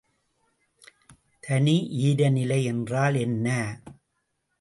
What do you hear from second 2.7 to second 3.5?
என்றால் என்ன?